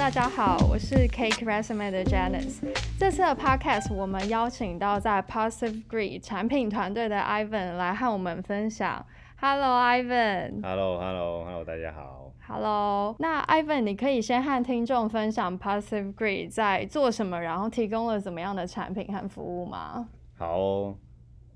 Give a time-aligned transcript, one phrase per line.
[0.00, 2.60] 大家好，我是 Cake Resume 的 Janice。
[2.98, 9.04] 这次的 Podcast 我们邀请到在 Positive Grid 产品团队的 Ivan 来和我们分享。
[9.36, 10.62] Hello，Ivan。
[10.62, 12.32] Hello，Hello，Hello，大家好。
[12.48, 20.08] Hello，那 Ivan，你可以先和听众分享 Positive Grid 在做什么，然后提供了怎么样的产品和服务吗？
[20.34, 20.98] 好哦，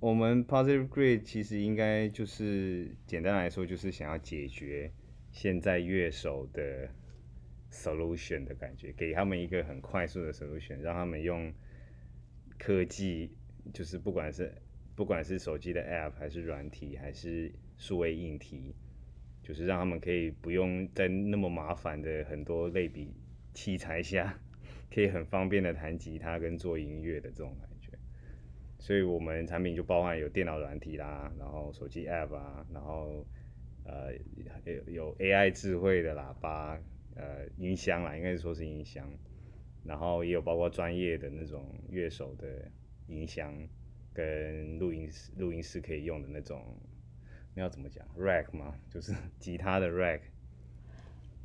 [0.00, 4.92] 我们 Positive Grid 其实应该就是简单来说，就是想要解决
[5.33, 6.91] 现在乐手的。
[7.74, 11.52] Solution 的感觉，给他们一个很快速的 solution，让他们用
[12.56, 13.37] 科技，
[13.73, 14.55] 就是不管是
[14.95, 18.74] 不管是手机的 app，还是软体，还是数位硬体，
[19.42, 23.12] 就是让他们可以不用在那么麻烦的很多类比
[23.52, 24.38] 器材下，
[24.88, 27.91] 可以很方便的弹吉他跟做音乐的这种感觉。
[28.78, 33.27] 所以我们产品就包含有电脑软体啦，然后手机 app 啊，然后
[33.84, 34.14] 呃
[34.64, 36.80] 有有 AI 智慧的喇叭。
[37.17, 39.09] 呃，音箱啦，应该是说是音箱，
[39.84, 42.69] 然后也有包括专业的那种乐手的
[43.07, 43.55] 音箱，
[44.12, 46.61] 跟录音室录音室可以用的那种，
[47.55, 48.75] 那要怎么讲？rack 吗？
[48.91, 50.20] 就是吉他的 rack。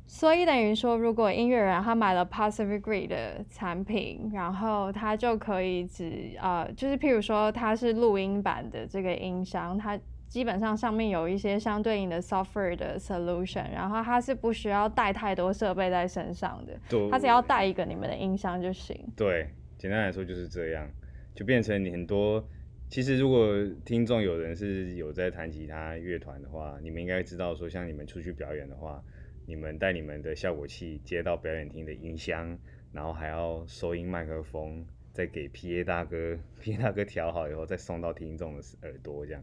[0.06, 9.96] 所以等于说，如果音乐人他买了 Positive Grid 的产品，然后他就可以只呃，就是譬如说他是录音版的这个音箱，他。
[10.30, 16.78] 基本上上面有一些相对应的 software 的 solution，然后它是不需要带太多设备在身上的，
[17.10, 18.96] 它只要带一个你们的音箱就行。
[19.16, 20.88] 对，简单来说就是这样，
[21.34, 22.42] 就变成你很多。
[22.88, 23.52] 其实如果
[23.84, 29.02] 听众有人是有在弹吉他乐团的话，你们应该知道说，像你们出去表演的话，
[29.46, 32.56] 你们带你们的效果器接到表演厅的音箱，
[32.92, 39.42] 然后还要收音麦克风，再给 PA 大哥，PA 大哥调好以后再送到听众的耳朵这样。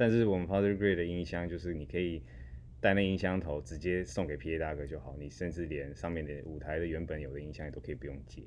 [0.00, 2.22] 但是我们 pothergrid 的音箱就是你可以
[2.80, 8.40] 带那音箱头直接送给 PA 大哥就好，你甚至连上面的舞台的原本有的音箱也都可以不用接。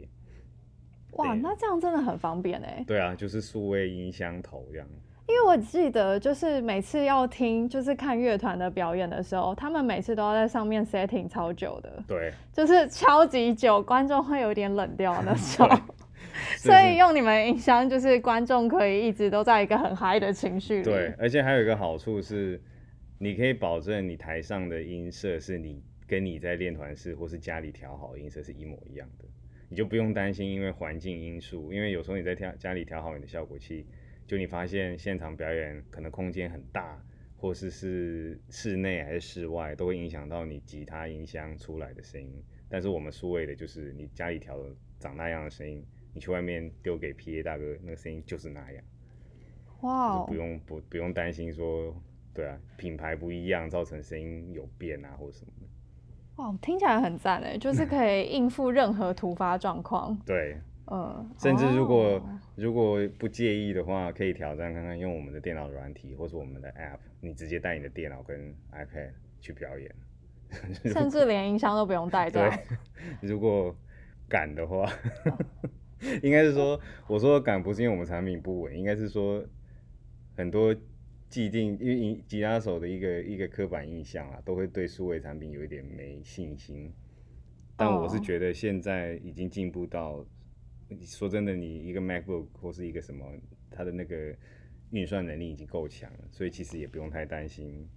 [1.12, 2.84] 哇，那这样真的很方便哎。
[2.88, 4.88] 对啊，就是数位音箱头这样。
[5.28, 12.04] 因为我记得就是每次要听就是看乐团的表演的时候，他们每次都要在上面 setting 超久的。
[12.08, 12.34] 对。
[12.52, 15.70] 就是超级久，观众会有点冷掉那种。
[16.58, 20.84] 所以用你们音箱，就是观众可以一直都在一个很嗨的情绪里。
[20.84, 22.62] 对，而且还有一个好处是，
[23.18, 29.26] 你可以保证你台上的音色是你跟你在练团室或是家里调好的音色是一模一样的，
[29.70, 33.86] 你就不用担心因为环境因素，因为有时候你在调家里调好你的效果器，
[34.28, 37.02] 就你发现现场表演可能空间很大，
[37.38, 42.44] 或是是室内还是室外，都会影响到你吉他音箱出来的声音。
[42.70, 45.86] 但是我们数位的就是你家里调的长那样的声音。
[46.14, 48.84] 你去外面丢给 PA 大哥，那个声音就是那样。
[49.82, 50.28] 哇、wow！
[50.28, 51.94] 不用不不用担心说，
[52.34, 55.68] 对啊，品牌不一样造成声音有变啊，或者什么的。
[56.38, 60.18] 哇、wow，听起来很赞诶，就是 可以应付任何突发状况。
[60.26, 60.58] 对，
[60.90, 61.30] 嗯。
[61.38, 62.22] 甚至如果、oh.
[62.56, 69.94] 如果不介意的话，可以挑战看看用我们的电脑软体或是我们的 App，你直接带你的电脑跟 iPad 去表演。
[70.86, 72.50] 甚至连音箱都不用带，对。
[73.22, 73.76] 如果
[74.30, 74.88] 敢的话。
[76.04, 76.24] Oh.
[76.24, 79.46] 应该是说，我说的敢不是因为我们产品不稳，应该是说
[80.36, 80.76] 很多
[81.30, 86.92] 既定，因为吉他手的一个一个刻板印象啊，都会对数位产品有一点没信心。
[87.76, 90.26] 但我是觉得现在已经进步到，
[91.02, 93.26] 说真的，你一个 MacBook 或是一个什么，
[93.72, 94.36] 它的那个
[94.92, 97.88] 运算能力已经够强了，所以其实也不用太担心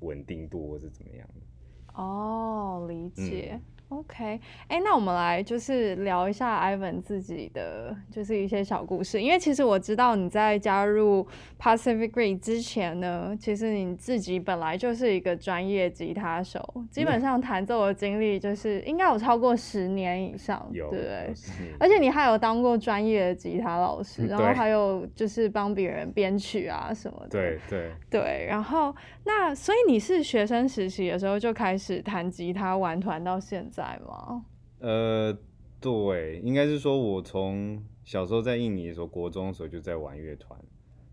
[0.00, 2.02] 稳定度或是怎么样的。
[2.02, 3.50] 哦，理解。
[3.52, 4.24] 嗯 OK，
[4.68, 11.26] 哎、欸，那我们来就是聊一下 Ivan 自己的就是一些小故事，因为其实我知道你在加入
[11.58, 21.34] Pacific Green 之前呢，其实你自己本来就是一个专业吉他手，基本上弹奏的经历就是应该有超过十年以上，对不对？
[21.80, 28.46] 而且你还有当过专业的吉他老师，然后还有就是帮别人编曲啊什么的，对对对。
[28.48, 28.94] 然后
[29.24, 33.79] 那所以你是学生时期的时候就开始弹吉他玩团到现在？
[33.80, 34.44] 在吗？
[34.80, 35.34] 呃，
[35.80, 40.60] 对，应该是说，我从小时候在印尼的时候，国中的时候就在玩乐团，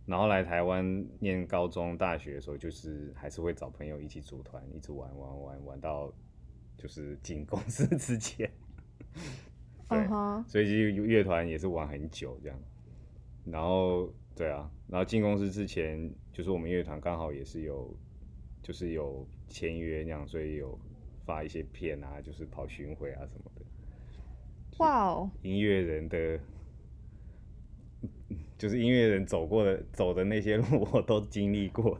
[0.05, 6.11] 然后来台湾念高中、大学的时候，就是还是会找朋友一起组团，一直玩玩玩玩到
[6.77, 8.51] 就是进公司之前。
[9.87, 10.43] 对，uh -huh.
[10.49, 12.59] 所以其实乐团也是玩很久这样。
[13.45, 17.95] 然后，对啊，然后进公司之前，就是我们乐团刚好也是有，
[18.61, 20.77] 就是有签约那样，所以有。
[21.27, 23.61] 发一些片啊，就是跑巡回啊什么的。
[24.77, 25.29] 哇哦！
[25.41, 26.39] 音乐人的，
[28.57, 31.99] 就是音乐人走过的走的那些路，我都经历过。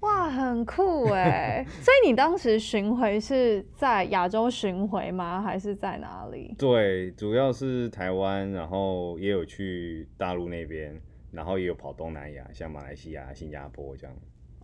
[0.00, 1.64] 哇，很酷哎！
[1.80, 5.40] 所以你当时巡回是在亚洲巡回吗？
[5.42, 6.54] 还是在哪里？
[6.58, 11.00] 对，主要是台湾，然后也有去大陆那边，
[11.30, 14.16] 然后也有跑东南亚，像马来西亚、新加坡这样。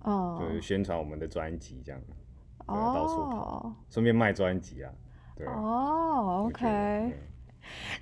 [0.02, 0.38] 哦。
[0.40, 2.00] 就是宣传我们的专辑这样。
[2.68, 2.92] 哦。
[2.94, 4.90] 到处跑，顺便卖专辑啊。
[5.36, 5.46] 对。
[5.46, 7.12] 哦，OK。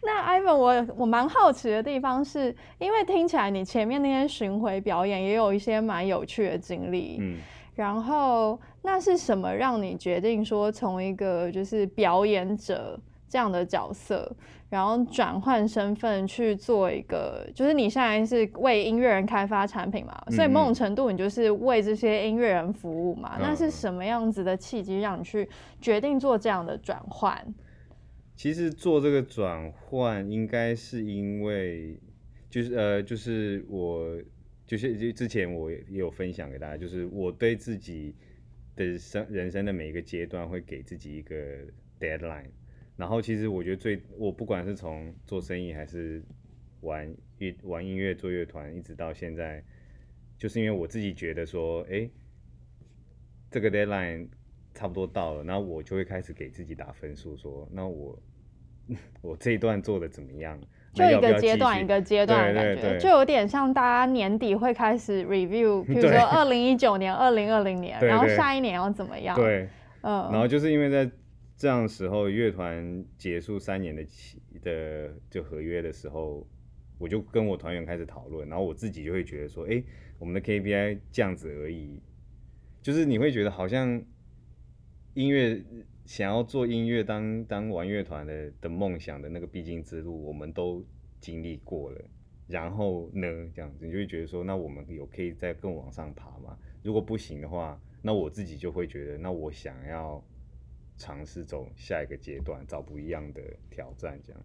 [0.02, 7.38] 那 Ivan，我我蛮好奇的地方是，因为听起来你前面那些巡回表演也有一些蛮有趣的经历，嗯，
[7.74, 12.96] 然后那是什么让你决定说从一个就是表演者
[13.28, 14.34] 这样的角色，
[14.68, 25.48] 然后转换身份去做一个，就是你现在是为音乐人开发产品嘛，所以某种程度你就是为这些音乐人服务嘛，嗯，那是什么样子的契机让你去
[25.80, 27.54] 决定做这样的转换？
[28.34, 31.98] 其实做这个转换，应该是因为，
[32.50, 34.14] 就是呃，就是我，
[34.66, 38.14] 就是就之前我也有分享给大家，就是我对自己
[38.76, 41.34] 的生人生的每一个阶段会给自己一个
[41.98, 42.50] deadline，
[42.96, 46.22] 然后其实我觉得最，我不管是从做生意还是
[46.80, 49.62] 玩乐玩音乐做乐团，一直到现在，
[50.38, 52.08] 就是因为我自己觉得说，哎，
[53.50, 54.28] 这个 deadline。
[54.78, 58.18] 差不多到了，然后我就会开始给自己打分数，说那我
[59.22, 60.60] 我这一段做的怎么样？
[60.92, 69.34] 就一个阶段一个阶段的感觉，就有点像大家年底会开始 review， 比如说二零一九年、二零二零年，然后下一年要怎么样？
[69.34, 69.66] 对，
[70.02, 70.28] 嗯。
[70.30, 71.10] 然后就是因为在
[71.56, 76.46] 这样时候，乐团结束三年的期的就合约的时候，
[76.98, 79.82] 我就跟我团员开始讨论，然后我自己就会觉得说，哎，
[80.18, 82.00] 我们的 KPI 这样子而已，
[82.82, 84.04] 就是你会觉得好像。
[85.14, 85.64] 音乐
[86.04, 90.84] 想要做音乐，当当玩乐团的的梦想的那个必经之路，我们都
[91.20, 92.04] 经历过了。
[92.46, 96.58] 然后呢，这样子你就会觉得说，那我们有可以再更往上爬吗？
[96.82, 100.22] 如果不行的话，那我自己就会觉得，那我想要
[100.96, 104.42] 尝试走下一个阶段，找不一样的挑战，这样。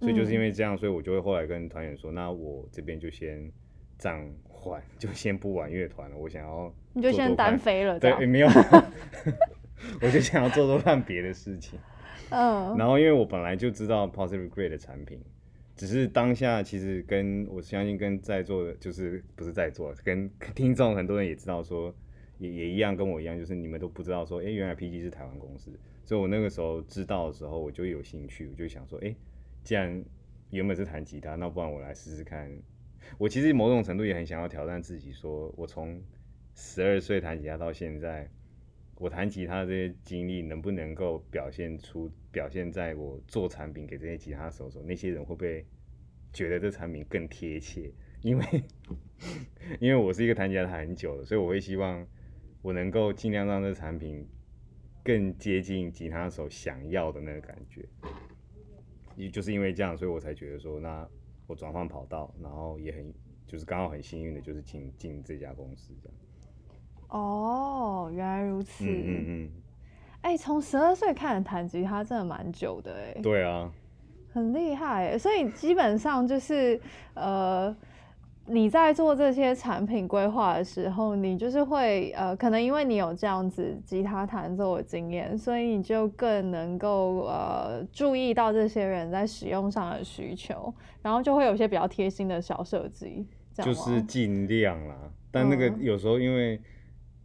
[0.00, 3.50] 所以就是因为这样，所以我就会后来跟团员说，那我这边就先
[3.96, 6.16] 暂缓，就先不玩乐团了。
[6.16, 8.48] 我想要你就先单飞了，对，没有。
[10.00, 11.78] 我就想要做做看别的事情，
[12.30, 15.20] 嗯，然后因为我本来就知道 Positive Regret 的产品，
[15.76, 21.94] 只是当下其实跟我相信跟在座的，就是不是在座，跟听众很多人也知道说，
[22.38, 25.70] 也也一样跟我一样，就是你们都不知道说，哎，原来 PG 是台湾公司，
[26.04, 29.14] 所以我那个时候知道的时候，我就有兴趣，我就想说，哎，
[29.62, 30.04] 既然
[30.50, 32.50] 原本是弹吉他，那不然我来试试看。
[33.18, 36.02] 我其实某种程度也很想要挑战自己，说我从
[36.54, 38.28] 十二岁弹吉他到现在。
[38.98, 45.66] 我弹吉他这些经历能不能够表现出，表现在我做产品给这些吉他手手，那些人会不会
[46.32, 47.92] 觉得这产品更贴切？
[48.22, 48.44] 因为
[49.80, 52.06] 因为我是一个弹吉他弹很久的，所以我会希望
[52.66, 54.26] 我能够尽量让这产品
[55.04, 57.86] 更接近吉他手想要的那个感觉。
[59.14, 61.08] 也就是因为这样，所以我才觉得说，那
[61.46, 63.14] 我转换跑道，然后也很
[63.46, 66.18] 就是刚好很幸运的，就是进进这家公司这样。
[67.10, 68.84] 哦，原来如此。
[68.84, 69.50] 嗯嗯嗯。
[70.22, 73.14] 哎、欸，从十二岁开始弹吉他，真的蛮久的哎。
[73.22, 73.72] 对啊。
[74.32, 76.80] 很厉害哎，所以基本上就是
[77.14, 77.74] 呃，
[78.48, 90.72] 你在做这些产品规划的时候，你就是会呃，可能因为你有这样子吉他弹奏的经验，所以你就更能够呃注意到这些人在使用上的需求，
[91.02, 93.26] 然后就会有一些比较贴心的小设计。
[93.54, 94.96] 就是尽量啦，
[95.30, 96.60] 但那个有时候因为。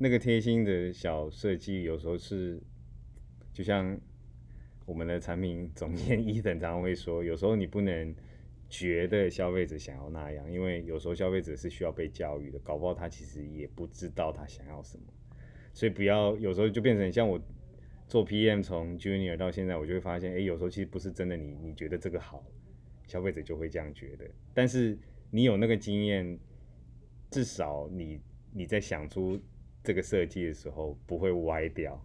[0.04, 2.60] 那个贴心的小设计，有时候是
[3.54, 3.96] 就像
[4.88, 8.16] 我们的产品总 监伊等常常会说，有时候你不能
[8.72, 15.04] 觉得消费者想要那样，因为有时候消费者是需要被教育的，搞不好他其实也不知道他想要什么，
[15.74, 17.38] 所以不要有时候就变成像我
[18.08, 22.44] 做 PM 从 Junior 到现在，我就会发现，哎，有时候其实不是真的你你觉得这个好，
[23.06, 24.98] 消费者就会这样觉得，但是
[25.30, 26.40] 你有那个经验，
[27.30, 29.40] 至少你你在想出。
[29.84, 32.00] 这个设计的时候不会歪掉。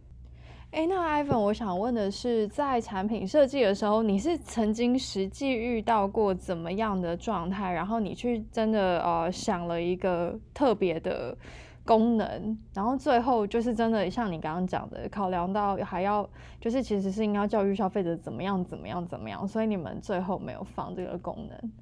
[0.73, 7.73] 哎，那 Ivan，我想问的是，在产品设计的时候，你是曾经实际遇到过怎么样的状态？
[7.73, 11.37] 然后你去真的呃想了一个特别的
[11.82, 16.28] 功能，然后最后就是真的像你刚刚讲的，考量到还要
[16.61, 21.73] 就是其实是应该教育消费者怎么样怎么样怎么样，所以你们最后没有放这个功能。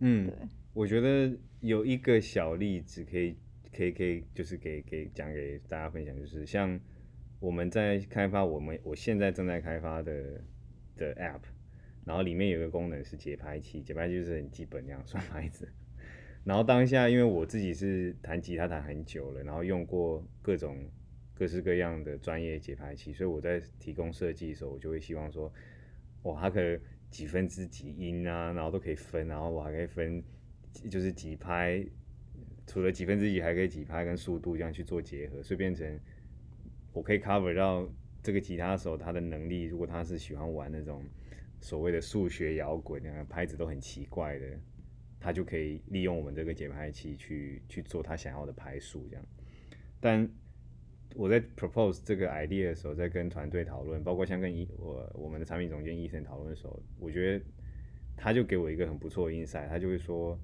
[0.00, 0.34] 嗯，对，
[0.72, 1.30] 我觉得
[1.60, 3.36] 有一个小例子可以。
[3.70, 6.80] 可以可以，就是给给讲给大家分享，就是像
[7.40, 10.40] 我们在开发我们我现在正在开发的
[10.96, 11.42] 的 App，
[12.04, 15.68] 然后里面有个功能是节拍器，节拍器就是很基本那样 算拍子，
[16.44, 20.76] 然后当下，因为我自己是弹吉他弹很久了，然后用过各种
[21.34, 25.52] 各式各样的专业节拍器，所以我在提供设计的时候，我就会希望说，
[26.22, 26.80] 哇，它可能
[27.10, 30.20] 几分之几音啊，然后都可以分，然后我还可以分，
[30.90, 31.86] 就是几拍，
[32.66, 35.98] 除了几分之几，还可以几拍跟速度这样去做结合，所以变成
[36.92, 37.88] 我可以 cover 到
[38.22, 41.02] 这个吉他手他的能力，如果他是喜欢玩那种
[41.60, 44.46] 所谓的数学摇滚，那个拍子都很奇怪的。
[45.20, 49.24] 他就可以利用我们这个节拍器去去做他想要的拍数，这样。
[49.98, 50.30] 但
[51.16, 57.44] 我在 propose 这个 idea 的时候，在跟团队讨论，包括像跟一我我们的产品总监伊森讨论的时候，我觉得
[58.16, 60.38] 他就给我一个很不错的 insight，他就会说，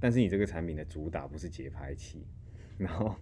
[0.00, 2.26] 但是你这个产品的主打不是节拍器，
[2.76, 3.14] 然后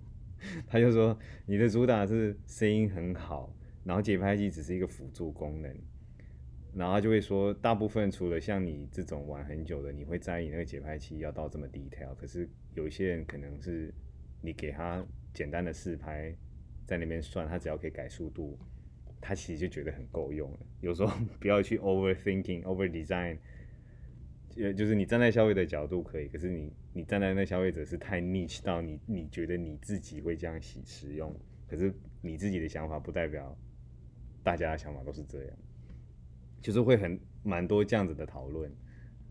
[0.66, 5.74] 他就说你的主打是声音很好，然后节拍器只是一个辅助功能。
[6.74, 12.14] 然后他就会说，大部分除了像你这种玩很久的，你会在意那个节拍器要到这么 detail。
[12.16, 13.90] 可是有一些人可能是
[14.42, 15.02] 你给他
[15.32, 16.36] 简单的试拍，
[16.86, 18.58] 在那边算，他只要可以改速度，
[19.22, 20.58] 他其实就觉得很够用了。
[20.82, 23.38] 有时候 不要去 overthinking、over design，
[24.58, 31.34] 呃，就是你站在消费者角度可以，可是你你站在那消费者是太 niche 到你你觉得你自己会这样使使用，
[31.66, 33.56] 可是你自己的想法不代表
[34.42, 35.56] 大家的想法都是这样。
[36.62, 38.68] 就是会很蛮多这样子的讨论，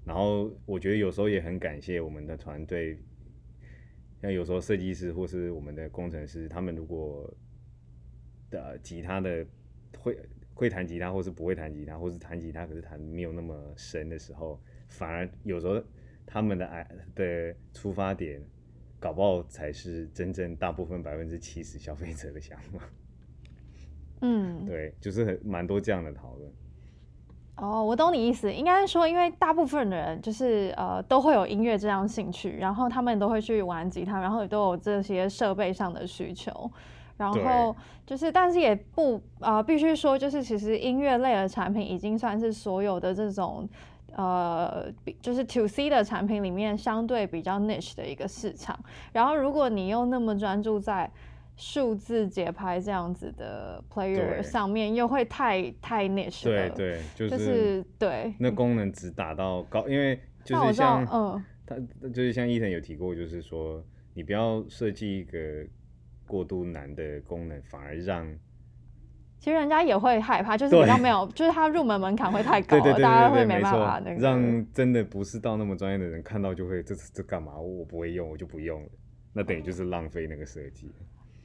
[0.05, 2.97] 然后我觉得有时候也很感谢我们的团队，
[4.21, 7.29] 像有时候设计师或是我们的工程师，他们如果
[8.49, 9.45] 的吉他的
[9.97, 10.17] 会
[10.53, 15.81] 会弹吉他，或是不会弹吉他，或是弹吉他可是弹没有那么深的时候，反而有时候
[16.25, 18.41] 他们的爱的出发点，
[18.99, 22.79] 搞不好才是真正大部分百分之七十消费者的想法。
[24.21, 26.51] 嗯，对，就是很蛮多这样的讨论。
[27.57, 36.69] 哦，我懂你意思，应该是说，因为大部分的人就是呃都会有音乐这样兴趣，然后他们都会去玩吉他，然后也都有这些设备上的需求，
[37.15, 37.73] 然后
[38.05, 43.69] 就是，但是也不啊、呃，必须说，就是其实音乐类的产品已经算是所有的这种
[44.15, 44.91] 呃，
[45.21, 48.77] 就是 to C 的产品里面相对比较 niche 的一个市场，
[49.11, 51.09] 然后如果你又那么专注在
[51.57, 61.75] 数字节拍这样子的 player 上面又会太太 niche 了，对对，就是、就是、对，那功能只打到高，因为就是像嗯，他
[62.09, 65.65] 就是像伊藤有提过，就是说你不要设计一个
[66.27, 68.25] 过度难的功能，反而让
[69.39, 77.53] 其实人家也会害怕，就是比较没有， 就是他入门门槛会太高了，对对对对对，大家会没办法那个，让真的不是到那么专业的人看到就会这这干嘛？
[77.57, 78.89] 我不会用，我就不用了，
[79.33, 80.91] 那等于就是浪费那个设计。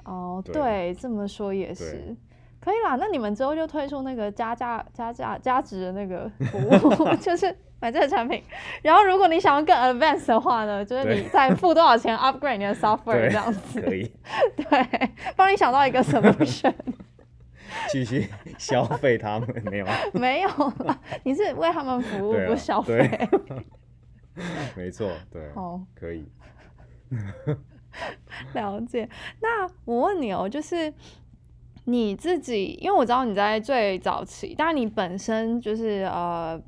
[0.05, 2.17] 哦，对，对，这么说也是，
[2.59, 2.97] 可以啦。
[2.97, 8.43] 那你们之后就推出那个加价、加价、加值的那个服务， 就是买这个产品。
[8.83, 13.83] 然后如果你想要更 advanced 的话呢，就是你再付多少钱 upgrade 你的 software 这样子。
[13.83, 14.11] 可以。
[14.57, 16.73] 对，帮你想到一个 solution。
[17.91, 19.87] 继续 消费他们没有？
[20.13, 20.51] 没有，
[21.25, 23.09] 你是为他们服务，不消费。
[24.77, 25.43] 没错，对。
[25.55, 26.25] 哦，可以。
[28.55, 29.09] 了解，
[29.41, 30.93] 那我问你哦，就是
[31.85, 36.61] 你自己，因为我知道你在最早期，但你本身就是呃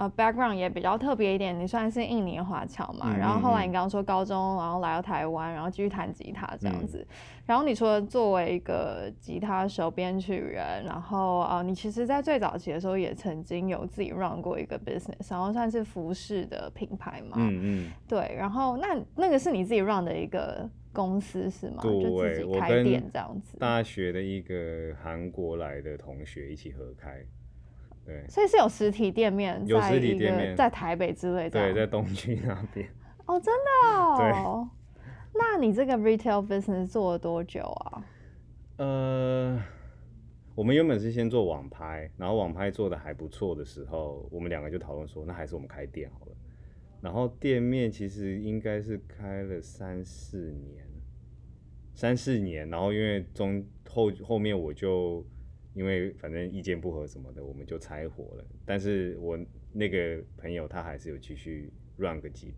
[0.00, 7.14] 呃 background 也比较特别一点，你算是印尼华侨嘛，然后后来你刚刚说高中，然后来到台湾，然后继续弹吉他这样子，嗯、
[7.44, 20.66] 然后你除了作为一个吉他手、编曲人，然后呃，你其实在最早期的时候也曾经有自己 run 过一个 business，然后算是服饰的品牌嘛，嗯嗯，对，然后那那个是你自己 run 的一个。
[20.92, 21.78] 公司是吗？
[21.84, 23.56] 对，就自己开店这样子。
[23.58, 27.24] 大学的一个韩国来的同学一起合开，
[28.10, 28.28] 对。
[28.28, 31.50] 所以是有实体店面，有实体店面，在台北之类的。
[31.50, 32.88] 对，在东区那边。
[33.26, 34.16] 哦，真的哦。
[34.18, 34.80] 对。
[35.32, 38.04] 那你这个 retail business 做了多久啊？
[38.78, 39.62] 呃，
[40.56, 46.32] 我们原本是先做网拍，然后网拍做的还不错的时候，我们两个就讨论说，那还是我们开店好了。
[47.00, 50.84] 然后店面其实应该是开了三四年，
[51.94, 52.68] 三四年。
[52.68, 55.24] 然后因为中后后面我就
[55.72, 58.44] 因为反正意见不合什么的，我们就拆伙了。
[58.64, 59.38] 但是我
[59.72, 62.54] 那个朋友他还是有继续 run 个几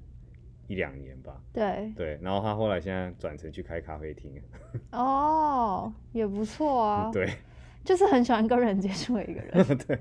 [0.66, 1.42] 一两年吧。
[1.52, 2.18] 对对。
[2.22, 4.42] 然后他后来现在转成去开咖啡厅。
[4.92, 7.10] 哦，也不错啊。
[7.12, 7.28] 对。
[7.84, 9.66] 就是很喜欢跟人接触的一个人。
[9.86, 9.98] 对。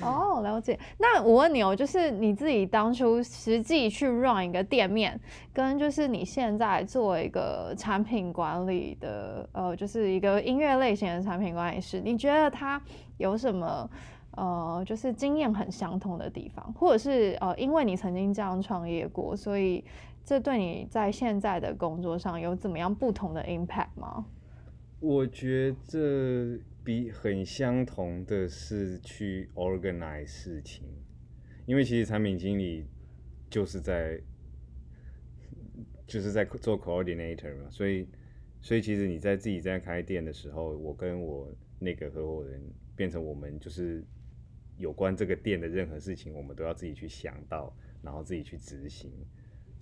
[0.00, 0.78] 哦，了解。
[0.98, 5.18] 那我问你哦，就是你自己当初实际去 run 一个店面，
[5.52, 12.80] 跟就是你现在作为一个产品管理的，呃，就是一个音乐类型的产品管理师，你觉得它
[13.18, 13.88] 有什么
[14.36, 19.84] 呃，就是经验很相同的地方，或者是呃，因为你曾经这样创业过，所以
[20.24, 24.24] 这对你在现在的工作上有怎么样不同的 impact 吗？
[25.00, 30.84] 我觉得比很相同的是去 organize 事情，
[31.66, 32.86] 因为其实产品经理
[33.48, 34.20] 就是在
[36.06, 38.08] 就是在做 coordinator 嘛，所以
[38.60, 42.60] 所以其实你在自己在开店的时候，我跟我那个合伙人
[42.96, 44.04] 变成我们就是
[44.76, 49.12] 有关这个店的任何事情，我们都要自己去想到，然后自己去执行。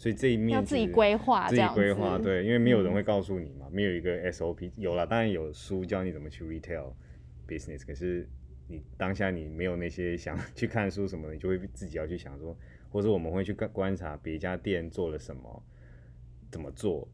[0.00, 6.95] 所以这一面要自己规划，自己规划，对，因为没有人会告诉你嘛，嗯、没有一个 SOP，有了，当然有书教你怎么去 retail
[7.47, 8.26] business，可是
[8.66, 12.57] 你当下你没有那些想 去看书什么的，你就会自己要去想说，
[12.88, 15.62] 或者我们会去观观察别家店做了什么，
[16.50, 17.07] 怎么做，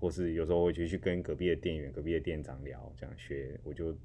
[0.00, 3.96] 或是有时候会去去跟隔壁的店员、隔壁的店长聊，这样学，我就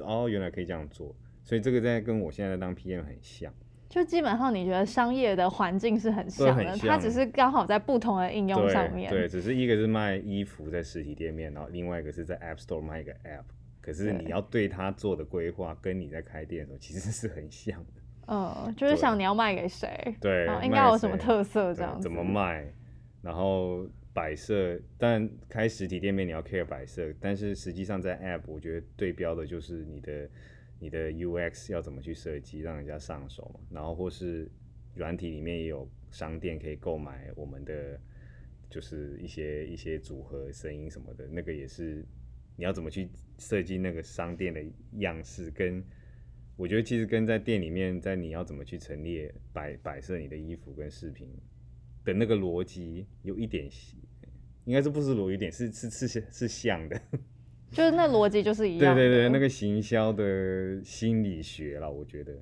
[0.00, 1.14] 哦，原来可以这样做，
[1.44, 3.54] 所以这个在跟我现在当 PM 很像。
[3.88, 9.08] 就基本上，你觉得商业的环境是很像的，像它只是刚好在不同的应用上面。
[9.08, 13.44] 对，对，只是一个是卖衣服在实体店面，然后另外一个是在 App Store 卖一个 App。
[13.80, 17.92] 可是你要对它做的规划，跟你在开店的时候其实是很像的。
[18.26, 19.88] 嗯，就是想你要卖给谁，
[20.20, 22.02] 对，应该有什么特色这样子。
[22.02, 22.66] 怎么卖？
[23.22, 30.28] 然后摆设，但开实体店面你要 care 摆设，但是实际上在 App，我觉得对标的就是你的。
[30.78, 33.60] 你的 UX 要怎么去设计，让人家上手嘛？
[33.70, 34.50] 然后或是
[34.94, 37.98] 软体里面也有商店可以购买我们的，
[38.68, 42.04] 就是一些一些组合声音什么的，那个也是
[42.56, 44.62] 你要怎么去设计那个商店的
[44.98, 45.82] 样式，跟
[46.56, 51.28] 我觉得其实跟在店里面，在你要怎么去陈列摆摆设你的衣服跟饰品
[52.04, 53.68] 的那个逻辑有一点，
[54.64, 57.00] 应该是不是逻辑，一点是是是是像的。
[57.70, 58.94] 就是那逻辑就是一样。
[58.94, 62.32] 对对对，那个行销的心理学啦，我觉得。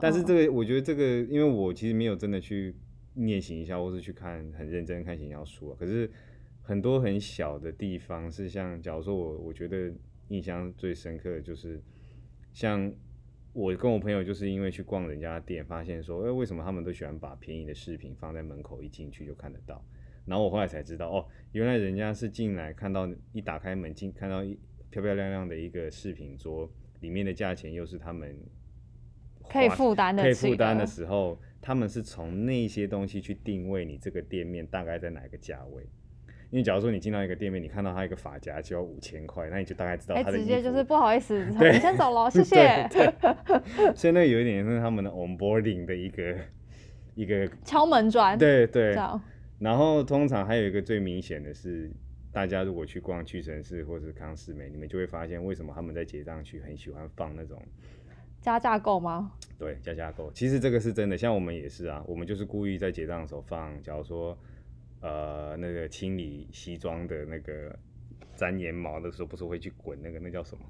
[0.00, 2.74] 但是这个，我觉得这个，因为我其实没有真的去
[3.14, 5.76] 念行销，或是去看很认真看行销书啊。
[5.78, 6.10] 可是
[6.60, 9.92] 很多很小的地方是像，假如说我我觉得
[10.28, 11.80] 印象最深刻的就是，
[12.52, 12.92] 像
[13.52, 19.82] 我跟我朋友就是因为去逛人家店，发现说，哎，为什么他们都喜欢把便宜的饰品放在门口，一进去就看得到。
[20.26, 24.58] 然后我后来才知道，哦，原来人家是进来看到一打开门进看到一。
[24.92, 28.36] 漂漂亮亮的一个饰品桌，里面的价钱又是他们
[29.48, 35.82] 可以负担的，可以负担的时候，他们是从那些东西去定位你这个店面大概在哪个价位。
[36.50, 40.36] 因为假如说你进到一个店面，你看到他一个发夹就要五千块，那你就大概知道他的。
[40.36, 42.86] 直接就是不好意思，你先走了， 谢谢。
[43.96, 46.36] 所以那有一点是他们的 onboarding 的一个
[47.14, 48.94] 一个敲门砖，对对。
[49.58, 51.90] 然后通常还有一个最明显的是。
[52.32, 57.62] 大家如果去逛屈臣氏或是康是美，你们就会发现为什么他们在结账区很喜欢放那种
[58.40, 59.30] 加价购吗？
[59.58, 60.32] 对，加价购。
[60.32, 64.36] 其实这个是真的，像我们也是啊，我们就是故意在结账的时候放，假如说
[65.00, 67.78] 呃那个清理西装的那个
[68.36, 70.64] 粘粘毛的时候，不是会去滚那个那叫什么？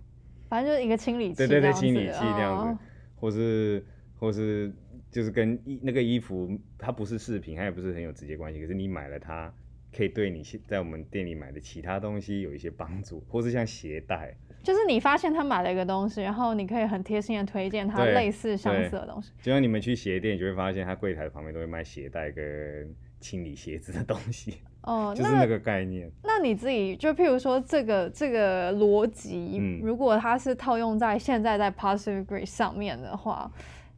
[0.48, 2.79] 反正就是一个清理器，对对对，清理器那样子，哦、
[3.14, 3.87] 或是
[4.18, 4.72] 或是
[5.12, 9.55] 就是跟衣那个衣服，它不是饰品，它也不是很有直接关系，可是你买了它。
[9.94, 19.33] 可以对你在我们店里买的其他东西有一些帮助，或是像鞋带，就是你发现他买了一个东西，然后你可以很贴心的推荐他类似相似的东西。
[19.42, 24.55] 就像你们去鞋店，你就会发现他柜台旁边都会卖鞋带跟清理鞋子的东西。
[24.83, 26.11] 哦， 就是那个概念。
[26.24, 33.50] 那你自己就譬如说这个这个逻辑，嗯，如果它是套用在现在在 Positive Grade 上面的话。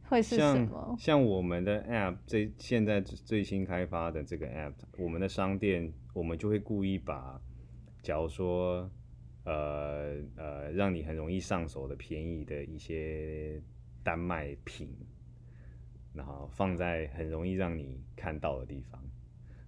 [0.07, 0.95] 会是什么？
[0.97, 7.41] 像像我们的 App 最现在最新开发的这个 App，我们的商店，我们就会故意把，
[8.01, 8.89] 假如说，
[9.45, 13.61] 呃呃，让你很容易上手的便宜的一些
[14.03, 14.95] 单卖品，
[16.13, 19.01] 然后放在很容易让你看到的地方，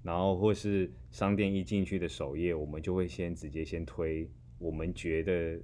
[0.04, 5.60] 然后或是商店一进去的首页，我们就会先直接先推我们觉得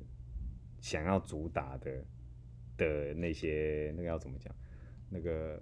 [0.81, 2.05] 想要主打的
[2.75, 4.53] 的那些那个要怎么讲？
[5.13, 5.61] 那个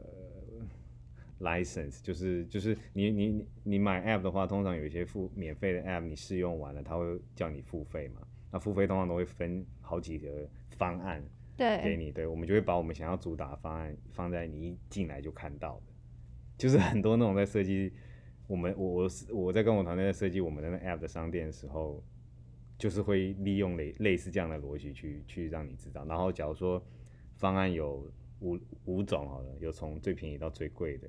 [1.42, 8.22] license 就是就是你你你买 app 的话，通常有一些付免费的 app，你试用完了，他会叫你付费嘛？
[8.52, 11.22] 那付费通常都会分好几个方案
[11.58, 15.94] 对给你，对，我们就会把我们想要主打的方案放在你一进来就看到的，
[16.58, 17.92] 就是很多那种在设计
[18.48, 22.04] 我们我我我在跟我团队在设计我们的那 app 的商店的时候，
[22.78, 26.82] 就是会利用类类似这样的逻辑去去让你知道，然后假如说
[27.36, 28.10] 方案有。
[28.42, 31.08] 五五种好了，有从最便宜到最贵的，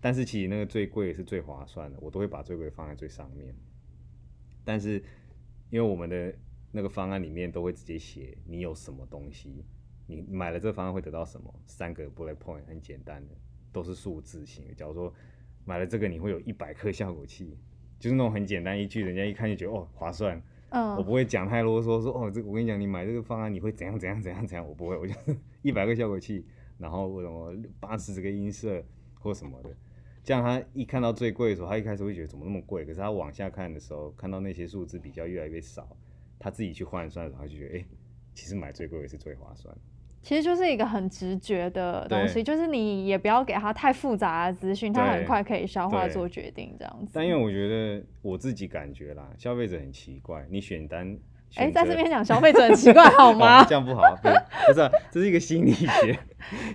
[0.00, 3.54] 但是其实那个最贵是最划算的，我都会把最贵放在最上面。
[4.64, 5.02] 但是
[5.68, 6.34] 因为我们的
[6.72, 9.64] 那个方案里面都会直接写你有什么东西，
[10.06, 13.34] 你买了这个方案会得到什么，三个 bullet point 很简单的，
[13.72, 14.74] 都是数字型的。
[14.74, 15.12] 假如说
[15.64, 17.58] 买了这个，你会有一百克效果器，
[17.98, 20.40] 就是那种很简单一句，人家一看就觉得哦划算。
[20.70, 25.12] 嗯，我不会讲太啰嗦，说哦这个我跟你讲，你买这个方案你会怎样怎样怎样怎样，我不会，我就
[25.62, 26.46] 一百个效果器，
[26.80, 28.82] 然后什么八十这个音色
[29.14, 29.70] 或什么的，
[30.24, 35.96] 这样他一看到最贵的时候，他一开始会觉得怎么那么贵，可是他往下看的时候，看到那些数字比较越来越少，
[36.38, 37.86] 他自己去换算的时候，他就觉得哎、欸，
[38.34, 39.76] 其实买最贵的是最划算。
[40.22, 47.12] 其实就是一个很直觉的东西，就是你也不要给他太复杂的资讯，他很快可以消化做决定这样子。
[47.14, 51.18] 但因为我觉得我自己感觉啦，消费者很奇怪，你选单，
[51.56, 53.62] 哎、欸，在这边讲消费者很奇怪 好吗？
[53.62, 54.28] 哦、这样不好，不
[54.72, 56.18] 是、啊，这是一个心理学。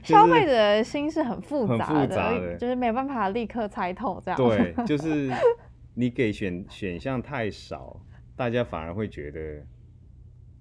[0.03, 4.37] 消费者的心是很复杂的，很复杂的，就是没办法立刻猜透这样。
[4.37, 5.31] 对，就是
[5.95, 7.99] 你给选选项太少，
[8.35, 9.65] 大家反而会觉得，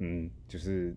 [0.00, 0.96] 嗯，就是。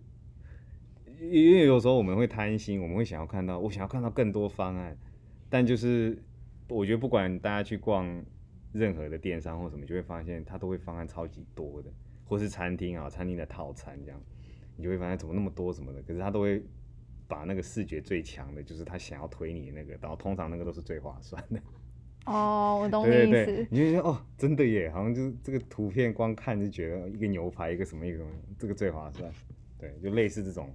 [1.20, 4.96] 因为有时候我们会贪心，我们会想要看到，我想要看到更多方案，
[5.50, 6.16] 但就是
[6.68, 8.06] 我觉得不管大家去逛
[8.72, 11.90] 任何的电商或什么，就会发现它都会方案超级多的，
[12.28, 14.20] 或是餐厅啊，餐厅的套餐这样，
[14.76, 16.62] 你就会发现怎么那么多什么的，可是他都会
[17.26, 21.60] 把那个视觉最强的，就是他想要推你那个，然后通常那个都是最划算的。
[22.26, 23.30] 哦，我懂你意思。
[23.30, 28.22] 对对对，你就觉得哦，真的耶，好像就是这个图片光看就觉得一个牛排一个什么一个，
[28.58, 29.32] 这个最划算。
[29.78, 30.70] 对，就类似这种。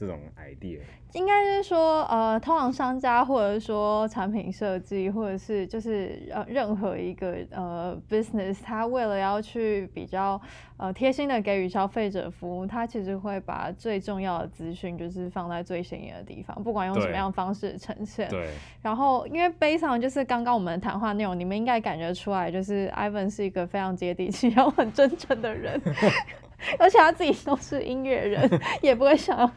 [0.00, 0.80] 这种 idea
[1.12, 10.40] 应该是说，呃，通常商家或者说产品设计，或者是就是呃任何一个呃 business，他为了要去比较
[10.76, 18.28] 呃贴心的给予消费者服务，他其实会把最重要的资讯就是放在最显眼的地方，不管用什么样的方式呈现。
[18.30, 18.48] 对。
[18.80, 25.80] 然后，因为悲伤就是刚刚我们的谈话内容，你们应该感觉出来，就是 Ivan 是一个非常接地气、然后很真诚的人。
[26.78, 29.50] 而且他自己都是音乐人，也不会想要，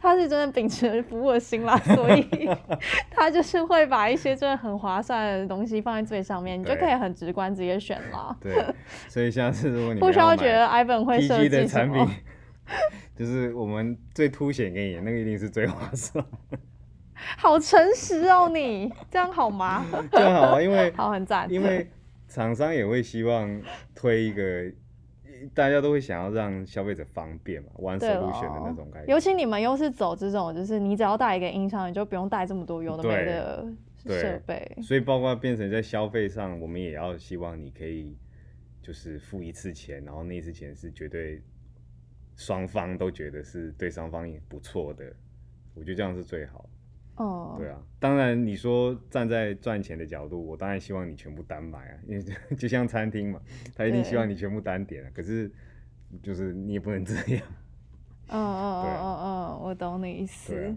[0.00, 2.48] 他是真的秉持服务的心啦，所以
[3.10, 8.36] 他就是会把一些真的很划算的东西放在最上面，你就可以很直观直接选啦。
[8.40, 8.52] 对，
[9.08, 12.06] 所以下次如果你不需要觉得 Ivan 会设计的产品，
[13.16, 16.24] 就是我们最凸显给你的那个一定是最划算。
[17.38, 19.84] 好诚实哦，你这样好吗？
[20.12, 21.90] 这样好啊，因为好很赞，因为
[22.28, 23.60] 厂商也会希望
[23.94, 24.70] 推一个。
[25.52, 29.12] 大家都会想要让消费者方便嘛，One Solution 的那种感觉。
[29.12, 33.66] 尤其你们又是走这种，就是你只要带一个音箱，你就不用带这么多有的没的
[34.06, 34.76] 设备。
[34.82, 38.16] 所以包括变成在消费上，我们也要希望你可以
[38.80, 41.42] 就是付一次钱，然后那一次钱是绝对
[42.36, 45.04] 双方都觉得是对双方也不错的，
[45.74, 46.68] 我觉得这样是最好。
[47.16, 47.58] 哦，oh.
[47.58, 52.24] 对啊，当然你说站在赚钱的角度，我当然希望你全部单买啊，因为
[52.56, 53.40] 就像餐厅嘛，
[53.74, 55.10] 他一定希望你全部单点啊。
[55.14, 55.50] 可是
[56.22, 57.42] 就是你也不能这样。
[58.28, 60.54] 嗯嗯嗯嗯嗯，我懂你意思。
[60.54, 60.74] 啊、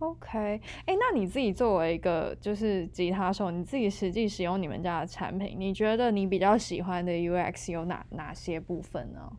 [0.00, 9.30] OK，哎、欸，那你自己作为一个就是吉他手，你自己实际使用你们家的产品，你觉得你比较喜欢的 UX 有哪哪些部分呢？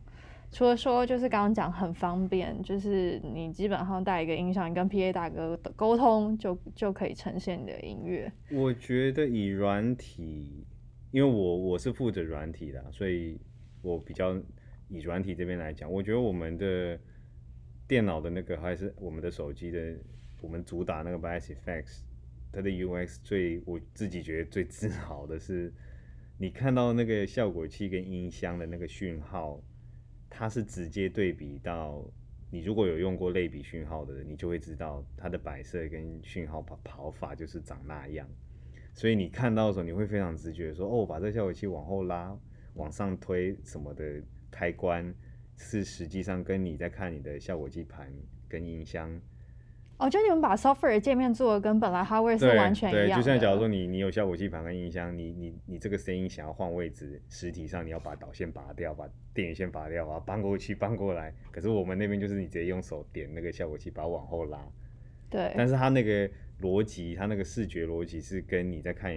[0.52, 8.30] 除了说，就是刚刚讲很方便，就是你基本上带一个音响，你跟 PA 大哥沟通就就可以呈现你的音乐。
[8.50, 10.66] 我觉得以软体，
[11.10, 13.40] 因为我我是负责软体的，所以
[13.80, 14.36] 我比较
[14.90, 17.00] 以软体这边来讲，我觉得我们的
[17.88, 19.96] 电脑的那个还是我们的手机的，
[20.42, 22.00] 我们主打那个 Bass Effects，
[22.52, 25.72] 它的 UX 最我自己觉得最自豪的是，
[26.36, 29.58] 你看到那个效果器跟音箱的那个讯号。
[30.34, 32.02] 它是直接对比到
[32.50, 38.26] 你如果有用过类比讯号的人，你就会知道它的摆设跟讯号跑跑法就是长那样。
[38.94, 42.34] 所以你看到的时候，你会非常直觉说，哦，把这效果器往后拉、
[42.74, 45.14] 往上推什么的开关，
[45.58, 48.10] 是实际上跟你在看你的效果器盘
[48.48, 49.20] 跟音箱。
[50.02, 53.14] 哦，就你们把 software 界面做的跟本来 hardware 是完全一样的。
[53.14, 61.32] 对，就像假如说你你有效果器盘跟音箱，你你你这个声音想要换位置，实体上你要把导线拔掉，把电源线拔掉啊，搬过去搬过来。
[61.52, 64.58] 可是我们那边就是你直接用手点那个效果器，把它往后拉。
[65.30, 65.52] 对。
[65.56, 66.28] 但是它那个
[66.60, 69.14] 逻辑，它那个视觉逻辑是跟你在看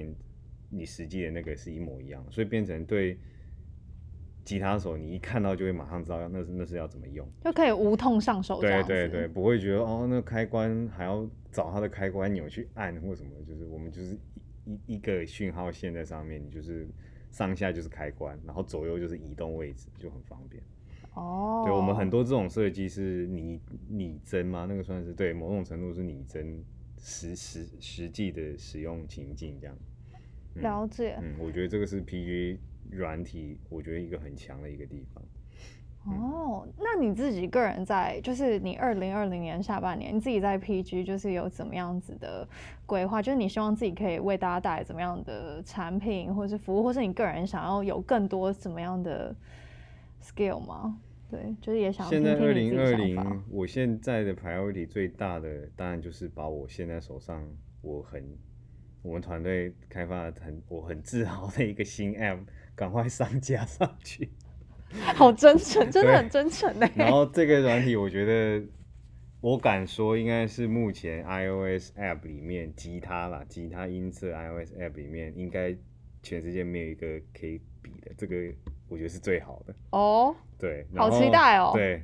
[0.69, 3.17] 你实际的那个是一模一样，所以变成对。
[4.45, 8.61] 吉他手，你一看到就会马上知道那是那是要怎么用，就可以无痛上手。
[8.61, 14.15] 对对对，不会觉得哦，那个开关还要找它的开关钮去按或什么，就是我们就是
[14.65, 16.87] 一一个讯号线在上面，你就是
[17.31, 20.61] 上下就是开关，然后左右就是移动位置，就很方便。
[21.15, 26.63] 哦，对我们很多这种设计是拟拟真吗，那个算是对某种程度是拟真
[26.99, 29.75] 实实实际的使用情境这样。
[30.53, 31.17] 嗯、了解。
[31.19, 32.59] 嗯，我觉得这个是 PG。
[32.89, 35.23] 软体，我觉得一个很强的一个地方。
[36.07, 42.47] 哦，那你自己个人在，就是你二零二零年下半年，你自己在 PG 就是有怎么样子的
[42.85, 43.19] 规划？
[43.19, 49.35] 就是你希望自己可以为大家带来怎么样的产品，或是服务，或是你个人想要有更多怎么样的
[50.21, 51.01] skill 吗？
[51.27, 52.27] 对，就是也想听听。
[52.27, 57.43] 现在二零二零，我现在的 priority 最大的，当然就是把我现在手上
[57.81, 58.23] 我很
[59.01, 62.37] 我们团队开发的很我很自豪的一个新 app
[62.75, 64.29] 赶快上架上去。
[65.15, 66.89] 好真诚， 真的很真诚呢。
[66.95, 68.65] 然后这个软体，我觉得
[69.41, 75.75] 我敢说，应该是目前 iOS app 里面吉他啦，吉他音色 iOS app 里面，应该
[76.21, 78.11] 全世界没有一个可以比的。
[78.17, 78.35] 这个
[78.87, 80.35] 我觉得是最好的哦。
[80.57, 81.71] 对，好期待哦。
[81.73, 82.03] 对，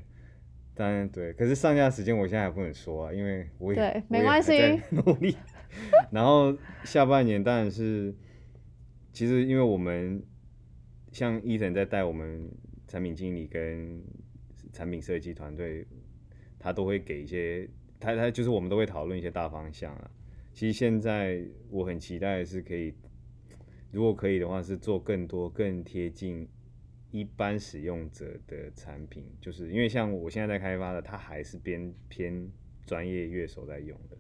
[0.75, 5.38] 当然对，可是上架时间我现在还不能说啊，因为我也对，没关系，努力。
[6.12, 6.53] 然后
[6.84, 8.13] 下半年当然是，
[9.13, 10.21] 其实因为我们
[11.12, 12.50] 像伊森在带我们。
[12.88, 14.04] 产品经理跟
[14.74, 15.88] 产品设计团队，
[16.60, 17.65] 他都会给一些，
[18.02, 20.12] 他他就是我们都会讨论一些大方向啊。
[20.52, 22.93] 其实现在我很期待是可以，
[23.93, 26.45] 如果可以的话，是做更多更贴近
[27.12, 32.52] 一般使用者的产品，就是因为像我现在在开发的，它还是偏偏
[32.86, 34.17] 专业乐手在用的。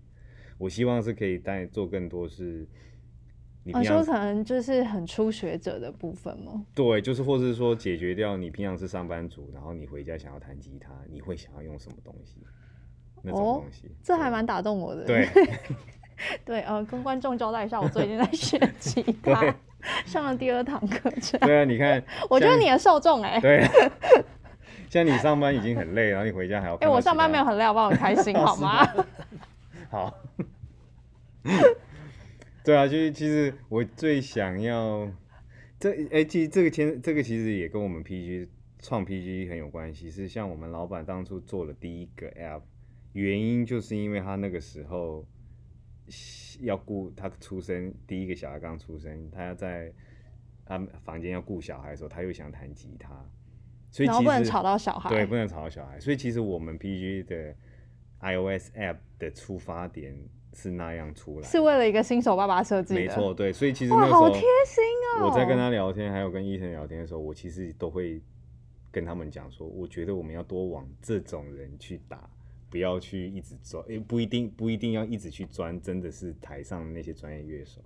[0.57, 2.65] 我希望是可以带做更多是。
[3.63, 6.65] 你说可能就是很初学者的部分吗？
[6.73, 12.37] 对，就是或者是说解决掉你平常是上班族，然后你回家想要弹吉他，你会想要用什么东西？
[13.21, 15.05] 那种东西，哦、这还蛮打动我的。
[15.05, 15.27] 对，
[16.43, 19.55] 对，呃，跟观众交代一下，我最近在学吉 他，
[20.07, 21.39] 上了第二堂课程。
[21.41, 23.67] 对啊，你看， 我觉得你的受众哎、欸，对，
[24.89, 28.87] 像你上班已经很累，然后你回家还要，哎、欸，我上班没有很累，我帮我开心好吗？
[29.91, 30.11] 好。
[32.63, 35.11] 对啊，就是其实我最想要
[35.79, 38.47] 这哎，其实这个签这个其实也跟我们 PG
[38.79, 40.11] 创 PG 很有关系。
[40.11, 42.61] 是像我们老板当初做了第一个 App，
[43.13, 45.25] 原因就是因为他那个时候
[46.59, 49.91] 要顾他出生第一个小孩刚出生，他要在
[50.63, 53.09] 他房间要顾小孩的时候，他又想弹吉他，
[53.89, 55.99] 所以其实不能吵到小孩，对，不能吵到小孩。
[55.99, 57.55] 所以其实我们 PG 的
[58.19, 60.15] iOS App 的出发点。
[60.53, 62.99] 是那样出来，是为了一个新手爸爸设计的。
[62.99, 64.83] 没错，对，所以其实那时候好贴心
[65.15, 65.27] 哦。
[65.27, 68.21] 我在跟他聊天，还有跟医生聊天的时候，我其实都会
[68.91, 72.29] 跟他们讲说，我觉得我们要多往这种人去打，
[72.69, 77.81] 不要去一直钻，诶，不一定不一定要一直去钻，真的是台上的那些专业乐手，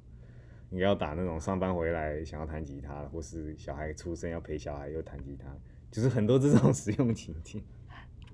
[0.70, 5.56] 你要打那种上班回来想要弹吉他，或是小孩出生要陪小孩又弹吉他，
[5.92, 7.64] 就是很多这种实用情境。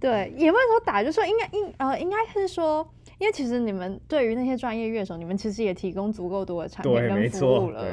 [0.02, 2.86] 对，也不能说打，就是说应该应呃，应该是说。
[3.20, 7.86] 因为其实你们对于那些专业乐手，你们其实也提供足够多的产品跟服务了。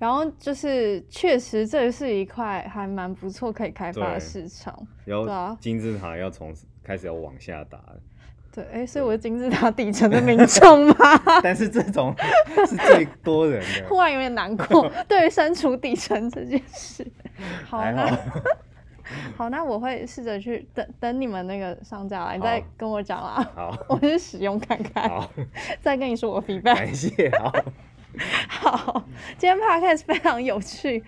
[0.00, 4.76] 然后就是确实这是一块还蛮不错可以开发的市场。
[5.04, 7.78] 然后金字塔要从开始要往下打。
[8.52, 10.96] 对，哎，所以我是金字塔底层的民众吗？
[11.40, 12.12] 但是这种
[12.66, 13.88] 是最多人的。
[13.88, 17.06] 忽然有点难过， 对于身处底层这件事。
[17.64, 18.08] 好，那。
[18.08, 18.18] 好，
[19.50, 23.50] 那我会试着去等等你们那个上架来，你再跟我讲啦。
[23.54, 25.08] 好， 我去使用看看。
[25.08, 25.30] 好，
[25.82, 26.74] 再跟你说我 feedback。
[26.74, 27.30] 感谢。
[28.48, 29.04] 好，好，
[29.36, 31.02] 今天 podcast 非常有趣，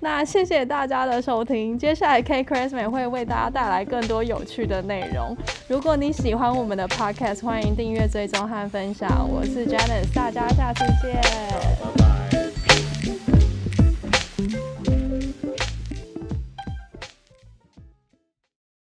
[0.00, 1.78] 那谢谢大家的收听。
[1.78, 5.34] 接下来 K Chrisman 会为大家带来更多有趣的内容。
[5.68, 9.26] 如果你喜欢我们的 podcast，欢迎订阅、追踪和分享。
[9.26, 10.84] 我是 Janice，大家下次
[14.46, 14.69] 见。